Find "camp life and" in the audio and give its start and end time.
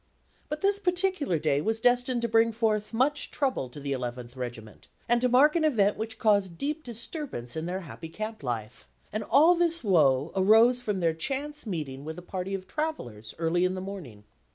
8.09-9.23